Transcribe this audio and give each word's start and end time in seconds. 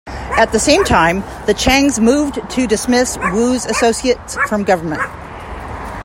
At 0.35 0.45
the 0.51 0.57
same 0.57 0.83
time, 0.83 1.19
the 1.45 1.53
Chiangs 1.53 2.01
moved 2.01 2.39
to 2.49 2.65
dismiss 2.65 3.19
Wu's 3.35 3.67
associates 3.67 4.35
from 4.47 4.63
government. 4.63 5.03